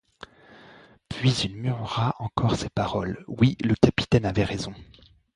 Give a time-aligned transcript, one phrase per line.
[1.09, 3.55] Puis, il murmura encore ces paroles:«Oui!
[3.63, 4.73] le capitaine avait raison